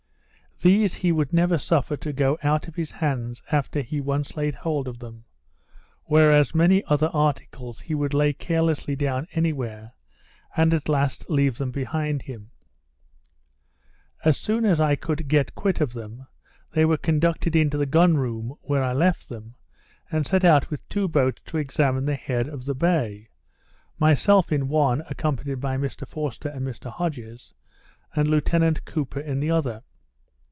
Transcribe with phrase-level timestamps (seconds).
[0.63, 4.53] These he never would suffer to go out of his hands after he once laid
[4.53, 5.23] hold of them;
[6.03, 9.93] whereas many other articles he would lay carelessly down any where,
[10.55, 12.51] and at last leave them behind him.
[14.23, 16.27] As soon as I could get quit of them,
[16.71, 19.55] they were conducted into the gun room, where I left them,
[20.11, 23.29] and set out with two boats to examine the head of the bay;
[23.97, 27.55] myself in one, accompanied by Mr Forster and Mr Hodges,
[28.15, 29.81] and Lieutenant Cooper in the other.